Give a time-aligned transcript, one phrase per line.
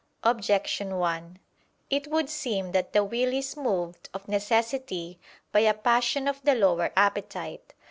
[0.23, 1.37] Objection 1:
[1.91, 5.19] It would seem that the will is moved of necessity
[5.51, 7.75] by a passion of the lower appetite.